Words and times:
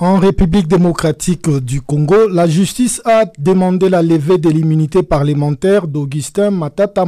En 0.00 0.16
République 0.16 0.68
démocratique 0.68 1.50
du 1.50 1.80
Congo, 1.80 2.28
la 2.28 2.46
justice 2.46 3.02
a 3.04 3.24
demandé 3.36 3.88
la 3.88 4.00
levée 4.00 4.38
de 4.38 4.48
l'immunité 4.48 5.02
parlementaire 5.02 5.88
d'Augustin 5.88 6.52
Matata 6.52 7.04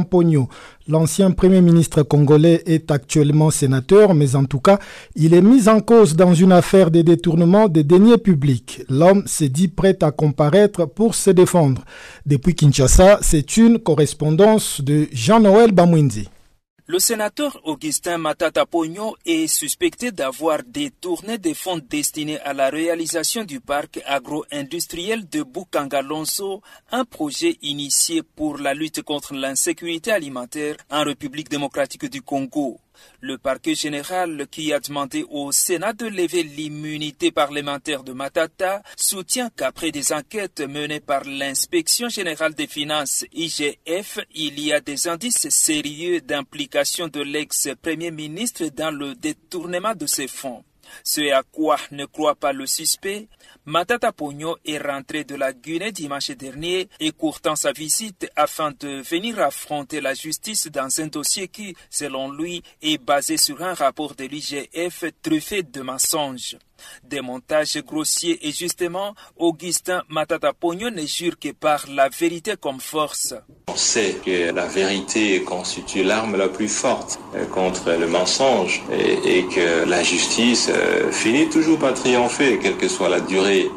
L'ancien 0.89 1.31
premier 1.31 1.61
ministre 1.61 2.03
congolais 2.03 2.63
est 2.65 2.91
actuellement 2.91 3.49
sénateur, 3.49 4.13
mais 4.13 4.35
en 4.35 4.43
tout 4.43 4.59
cas, 4.59 4.77
il 5.15 5.33
est 5.33 5.41
mis 5.41 5.69
en 5.69 5.79
cause 5.79 6.17
dans 6.17 6.33
une 6.33 6.51
affaire 6.51 6.91
de 6.91 7.01
détournement 7.01 7.69
des 7.69 7.85
deniers 7.85 8.17
publics. 8.17 8.81
L'homme 8.89 9.23
s'est 9.25 9.47
dit 9.47 9.69
prêt 9.69 9.97
à 10.01 10.11
comparaître 10.11 10.83
pour 10.85 11.15
se 11.15 11.29
défendre. 11.29 11.85
Depuis 12.25 12.55
Kinshasa, 12.55 13.19
c'est 13.21 13.55
une 13.55 13.79
correspondance 13.79 14.81
de 14.81 15.07
Jean-Noël 15.13 15.71
Bamwinzi. 15.71 16.27
Le 16.91 16.99
sénateur 16.99 17.57
Augustin 17.63 18.17
Matata 18.17 18.65
Pogno 18.65 19.15
est 19.25 19.47
suspecté 19.47 20.11
d'avoir 20.11 20.61
détourné 20.61 21.37
des 21.37 21.53
fonds 21.53 21.79
destinés 21.79 22.37
à 22.41 22.51
la 22.51 22.69
réalisation 22.69 23.45
du 23.45 23.61
parc 23.61 24.01
agro-industriel 24.05 25.29
de 25.29 25.41
Bukangalonso, 25.41 26.61
un 26.91 27.05
projet 27.05 27.57
initié 27.61 28.23
pour 28.23 28.57
la 28.57 28.73
lutte 28.73 29.03
contre 29.03 29.33
l'insécurité 29.33 30.11
alimentaire 30.11 30.75
en 30.89 31.05
République 31.05 31.47
démocratique 31.47 32.09
du 32.09 32.21
Congo. 32.21 32.77
Le 33.19 33.37
parquet 33.37 33.75
général, 33.75 34.47
qui 34.49 34.73
a 34.73 34.79
demandé 34.79 35.25
au 35.29 35.51
Sénat 35.51 35.93
de 35.93 36.07
lever 36.07 36.43
l'immunité 36.43 37.31
parlementaire 37.31 38.03
de 38.03 38.13
Matata, 38.13 38.81
soutient 38.95 39.49
qu'après 39.55 39.91
des 39.91 40.13
enquêtes 40.13 40.61
menées 40.61 40.99
par 40.99 41.23
l'inspection 41.23 42.09
générale 42.09 42.53
des 42.53 42.67
finances 42.67 43.25
IGF, 43.33 44.19
il 44.33 44.59
y 44.59 44.73
a 44.73 44.81
des 44.81 45.07
indices 45.07 45.49
sérieux 45.49 46.21
d'implication 46.21 47.07
de 47.07 47.21
l'ex-premier 47.21 48.11
ministre 48.11 48.65
dans 48.67 48.91
le 48.91 49.15
détournement 49.15 49.95
de 49.95 50.05
ces 50.07 50.27
fonds. 50.27 50.63
Ce 51.03 51.31
à 51.31 51.43
quoi 51.43 51.77
ne 51.91 52.05
croit 52.05 52.35
pas 52.35 52.53
le 52.53 52.65
suspect, 52.65 53.27
Matata 53.65 54.11
Pogno 54.11 54.57
est 54.65 54.79
rentré 54.79 55.23
de 55.23 55.35
la 55.35 55.53
Guinée 55.53 55.91
dimanche 55.91 56.31
dernier, 56.31 56.89
écourtant 56.99 57.55
sa 57.55 57.71
visite 57.71 58.29
afin 58.35 58.71
de 58.79 59.01
venir 59.01 59.39
affronter 59.39 60.01
la 60.01 60.13
justice 60.13 60.67
dans 60.67 60.99
un 60.99 61.07
dossier 61.07 61.47
qui, 61.47 61.75
selon 61.89 62.31
lui, 62.31 62.63
est 62.81 62.97
basé 62.97 63.37
sur 63.37 63.61
un 63.61 63.73
rapport 63.73 64.15
de 64.15 64.25
l'IGF 64.25 65.05
truffé 65.21 65.63
de 65.63 65.81
mensonges. 65.81 66.57
Des 67.03 67.21
montages 67.21 67.77
grossiers 67.83 68.47
et 68.47 68.51
justement, 68.51 69.13
Augustin 69.35 70.03
Matata 70.09 70.53
Pogno 70.53 70.89
ne 70.89 71.05
jure 71.05 71.37
que 71.37 71.51
par 71.51 71.85
la 71.87 72.09
vérité 72.09 72.55
comme 72.59 72.79
force. 72.79 73.35
On 73.71 73.77
sait 73.77 74.17
que 74.25 74.51
la 74.51 74.65
vérité 74.65 75.43
constitue 75.43 76.03
l'arme 76.03 76.35
la 76.35 76.49
plus 76.49 76.67
forte 76.67 77.19
euh, 77.35 77.45
contre 77.45 77.91
le 77.97 78.05
mensonge 78.05 78.83
et, 78.91 79.43
que 79.43 79.87
la 79.87 80.03
justice 80.03 80.69
euh, 80.69 81.09
finit 81.11 81.47
toujours 81.47 81.79
par 81.79 81.93
triompher, 81.93 82.59
quelle 82.61 82.75
que 82.75 82.89
soit 82.89 83.07
la 83.07 83.21
durée 83.21 83.69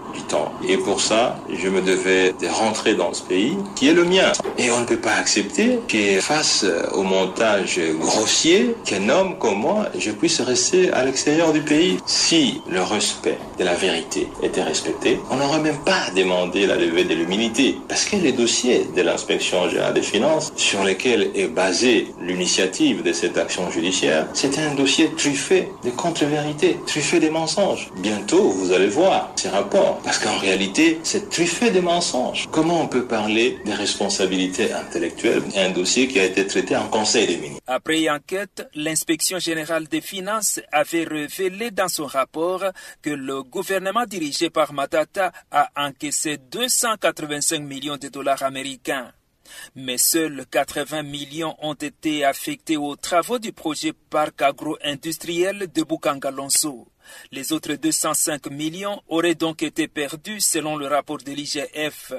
Et 0.68 0.76
pour 0.76 1.00
ça, 1.00 1.36
je 1.52 1.68
me 1.68 1.80
devais 1.80 2.34
de 2.40 2.48
rentrer 2.48 2.94
dans 2.94 3.12
ce 3.12 3.22
pays 3.22 3.56
qui 3.76 3.88
est 3.88 3.92
le 3.92 4.04
mien. 4.04 4.32
Et 4.58 4.70
on 4.70 4.80
ne 4.80 4.84
peut 4.84 4.98
pas 4.98 5.14
accepter 5.14 5.78
que 5.88 6.20
face 6.20 6.64
au 6.94 7.02
montage 7.02 7.80
grossier, 8.00 8.74
qu'un 8.84 9.08
homme 9.08 9.36
comme 9.38 9.58
moi, 9.58 9.86
je 9.98 10.10
puisse 10.10 10.40
rester 10.40 10.90
à 10.92 11.04
l'extérieur 11.04 11.52
du 11.52 11.60
pays. 11.60 11.98
Si 12.06 12.62
le 12.68 12.82
respect 12.82 13.38
de 13.58 13.64
la 13.64 13.74
vérité 13.74 14.28
était 14.42 14.62
respecté, 14.62 15.20
on 15.30 15.36
n'aurait 15.36 15.60
même 15.60 15.78
pas 15.84 16.10
demandé 16.16 16.66
la 16.66 16.76
levée 16.76 17.04
de 17.04 17.14
l'immunité. 17.14 17.76
Parce 17.88 18.04
que 18.04 18.16
les 18.16 18.32
dossiers 18.32 18.86
de 18.96 19.02
l'inspection 19.02 19.68
générale 19.68 19.94
des 19.94 20.02
finances, 20.02 20.52
sur 20.56 20.82
lesquels 20.84 21.30
est 21.34 21.48
basée 21.48 22.08
l'initiative 22.20 23.02
de 23.02 23.12
cette 23.12 23.38
action 23.38 23.70
judiciaire, 23.70 24.26
c'est 24.32 24.58
un 24.58 24.74
dossier 24.74 25.10
truffé 25.16 25.68
de 25.84 25.90
contre-vérités, 25.90 26.78
truffé 26.86 27.20
des 27.20 27.30
mensonges. 27.30 27.90
Bientôt, 27.98 28.48
vous 28.50 28.72
allez 28.72 28.88
voir 28.88 29.30
ces 29.36 29.48
rapports 29.48 30.00
parce 30.04 30.18
qu'en 30.18 30.38
réalité, 30.38 31.00
c'est 31.02 31.30
truffé 31.30 31.70
de 31.70 31.80
mensonges. 31.80 32.48
Comment 32.50 32.82
on 32.82 32.88
peut 32.88 33.06
parler 33.06 33.58
des 33.64 33.74
responsabilités 33.74 34.72
intellectuelles 34.72 35.42
d'un 35.54 35.70
dossier 35.70 36.06
qui 36.08 36.20
a 36.20 36.24
été 36.24 36.46
traité 36.46 36.76
en 36.76 36.88
Conseil 36.88 37.26
des 37.26 37.36
ministres? 37.38 37.62
Après 37.66 38.08
enquête, 38.10 38.68
l'inspection 38.74 39.38
générale 39.38 39.88
des 39.88 40.02
finances 40.02 40.60
avait 40.70 41.04
révélé 41.04 41.70
dans 41.70 41.88
son 41.88 42.06
rapport 42.06 42.64
que 43.02 43.10
le 43.10 43.42
gouvernement 43.42 44.04
dirigé 44.04 44.50
par 44.50 44.72
Matata 44.72 45.32
a 45.50 45.70
encaissé 45.76 46.36
285 46.36 47.60
millions 47.60 47.96
de 47.96 48.08
dollars 48.08 48.42
américains 48.42 49.10
mais 49.74 49.98
seuls 49.98 50.46
80 50.50 51.02
millions 51.02 51.54
ont 51.60 51.74
été 51.74 52.24
affectés 52.24 52.76
aux 52.76 52.96
travaux 52.96 53.38
du 53.38 53.52
projet 53.52 53.92
parc 53.92 54.42
agro-industriel 54.42 55.66
de 55.72 55.82
Bukangalonso. 55.82 56.88
Les 57.32 57.52
autres 57.52 57.74
205 57.74 58.50
millions 58.50 59.00
auraient 59.08 59.34
donc 59.34 59.62
été 59.62 59.88
perdus 59.88 60.40
selon 60.40 60.76
le 60.76 60.86
rapport 60.86 61.18
de 61.18 61.32
l'IGF. 61.32 62.12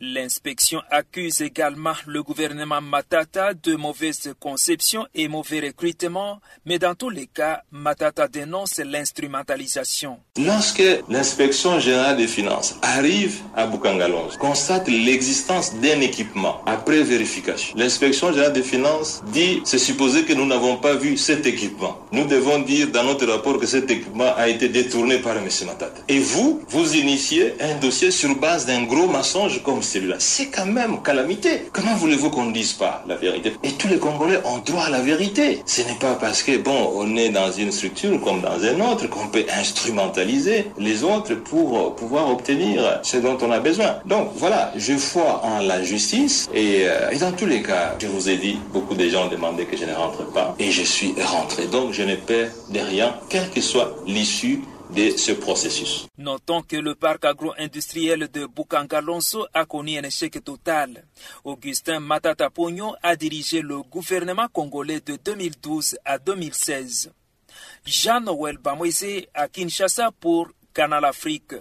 L'inspection 0.00 0.80
accuse 0.90 1.40
également 1.40 1.94
le 2.06 2.22
gouvernement 2.22 2.80
Matata 2.80 3.54
de 3.54 3.76
mauvaise 3.76 4.34
conception 4.40 5.06
et 5.14 5.28
mauvais 5.28 5.60
recrutement, 5.60 6.40
mais 6.64 6.78
dans 6.78 6.94
tous 6.94 7.10
les 7.10 7.26
cas, 7.26 7.62
Matata 7.70 8.28
dénonce 8.28 8.78
l'instrumentalisation. 8.78 10.18
Lorsque 10.36 10.82
l'inspection 11.08 11.78
générale 11.80 12.16
des 12.16 12.26
finances 12.28 12.76
arrive 12.82 13.40
à 13.54 13.66
Bukangalonge, 13.66 14.36
constate 14.38 14.88
l'existence 14.88 15.74
d'un 15.74 16.00
équipement 16.00 16.62
après 16.66 17.02
vérification, 17.02 17.76
l'inspection 17.76 18.32
générale 18.32 18.52
des 18.52 18.62
finances 18.62 19.22
dit 19.32 19.60
c'est 19.64 19.78
supposé 19.78 20.24
que 20.24 20.32
nous 20.32 20.46
n'avons 20.46 20.76
pas 20.76 20.94
vu 20.94 21.16
cet 21.16 21.46
équipement. 21.46 21.98
Nous 22.12 22.26
devons 22.26 22.60
dire 22.60 22.88
dans 22.90 23.04
notre 23.04 23.26
rapport 23.26 23.58
que 23.58 23.66
cet 23.66 23.90
équipement 23.90 24.27
a 24.36 24.48
été 24.48 24.68
détourné 24.68 25.18
par 25.18 25.36
M. 25.36 25.48
Matata. 25.66 26.00
Et 26.08 26.18
vous, 26.18 26.60
vous 26.68 26.96
initiez 26.96 27.54
un 27.60 27.74
dossier 27.76 28.10
sur 28.10 28.34
base 28.36 28.66
d'un 28.66 28.82
gros 28.82 29.06
mensonge 29.06 29.62
comme 29.62 29.82
celui-là. 29.82 30.16
C'est 30.18 30.46
quand 30.46 30.66
même 30.66 31.02
calamité. 31.02 31.62
Comment 31.72 31.94
voulez-vous 31.94 32.30
qu'on 32.30 32.46
ne 32.46 32.52
dise 32.52 32.72
pas 32.72 33.04
la 33.06 33.16
vérité? 33.16 33.52
Et 33.62 33.72
tous 33.72 33.88
les 33.88 33.98
Congolais 33.98 34.40
ont 34.44 34.58
droit 34.58 34.84
à 34.84 34.90
la 34.90 35.00
vérité. 35.00 35.62
Ce 35.66 35.82
n'est 35.82 35.98
pas 35.98 36.14
parce 36.14 36.42
que, 36.42 36.56
bon, 36.58 36.92
on 36.94 37.16
est 37.16 37.30
dans 37.30 37.50
une 37.52 37.72
structure 37.72 38.20
comme 38.20 38.40
dans 38.40 38.62
un 38.62 38.80
autre 38.90 39.08
qu'on 39.08 39.28
peut 39.28 39.44
instrumentaliser 39.56 40.66
les 40.78 41.04
autres 41.04 41.34
pour 41.34 41.94
pouvoir 41.96 42.30
obtenir 42.30 43.00
ce 43.02 43.16
dont 43.18 43.38
on 43.42 43.50
a 43.50 43.60
besoin. 43.60 43.96
Donc 44.06 44.30
voilà, 44.36 44.72
je 44.76 44.94
crois 44.94 45.42
en 45.44 45.60
la 45.60 45.82
justice 45.82 46.48
et, 46.54 46.82
euh, 46.84 47.10
et 47.10 47.16
dans 47.16 47.32
tous 47.32 47.46
les 47.46 47.62
cas, 47.62 47.94
je 48.00 48.06
vous 48.06 48.28
ai 48.28 48.36
dit, 48.36 48.58
beaucoup 48.72 48.94
de 48.94 49.08
gens 49.08 49.28
demandaient 49.28 49.64
que 49.64 49.76
je 49.76 49.84
ne 49.84 49.94
rentre 49.94 50.24
pas 50.32 50.54
et 50.58 50.70
je 50.70 50.82
suis 50.82 51.14
rentré. 51.20 51.66
Donc 51.66 51.92
je 51.92 52.02
ne 52.02 52.16
perds 52.16 52.50
de 52.70 52.80
rien, 52.80 53.14
quel 53.28 53.48
que 53.50 53.60
soit 53.60 53.96
Notons 56.16 56.62
que 56.62 56.76
le 56.76 56.94
parc 56.94 57.24
agro-industriel 57.24 58.28
de 58.28 58.46
Bukangalonso 58.46 59.46
a 59.52 59.64
connu 59.64 59.98
un 59.98 60.02
échec 60.04 60.42
total. 60.42 61.04
Augustin 61.44 62.00
Matata 62.00 62.50
Pogno 62.50 62.94
a 63.02 63.14
dirigé 63.14 63.60
le 63.62 63.82
gouvernement 63.82 64.48
congolais 64.52 65.00
de 65.00 65.16
2012 65.24 65.98
à 66.04 66.18
2016. 66.18 67.12
Jean-Noël 67.84 68.58
Bamoise 68.58 69.04
à 69.34 69.48
Kinshasa 69.48 70.10
pour 70.18 70.48
Canal 70.74 71.04
Afrique. 71.04 71.54